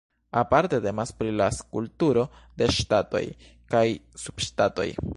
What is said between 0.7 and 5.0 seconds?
temas pri la strukturo de ŝtatoj kaj subŝtatoj.